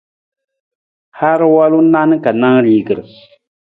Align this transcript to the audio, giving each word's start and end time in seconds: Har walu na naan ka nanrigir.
Har 1.19 1.39
walu 1.55 1.79
na 1.81 1.91
naan 2.07 2.11
ka 2.23 2.31
nanrigir. 2.41 2.99